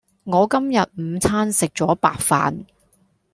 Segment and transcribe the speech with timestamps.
[0.23, 2.65] 我今日午餐食咗白飯